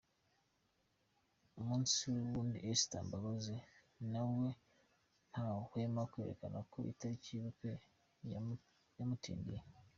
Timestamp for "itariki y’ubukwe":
6.91-7.71